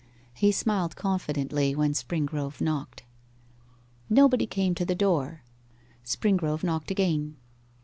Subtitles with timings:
[0.33, 3.03] He smiled confidently when Springrove knocked.
[4.09, 5.43] Nobody came to the door.
[6.03, 7.35] Springrove knocked again.